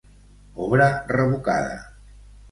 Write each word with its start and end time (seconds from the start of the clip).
Obra 0.67 0.87
revocada. 1.11 1.77